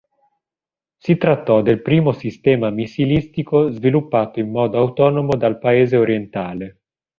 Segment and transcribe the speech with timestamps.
[0.97, 6.79] Si trattò del primo sistema missilistico sviluppato in modo autonomo dal Paese orientale.